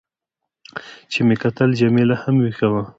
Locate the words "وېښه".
2.43-2.67